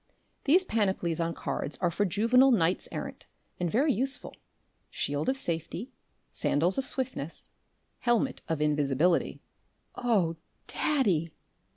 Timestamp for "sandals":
6.31-6.79